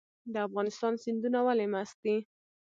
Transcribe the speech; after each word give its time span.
د 0.33 0.35
افغانستان 0.47 0.93
سیندونه 1.03 1.39
ولې 1.45 1.65
مست 1.73 1.97
دي؟ 2.03 2.15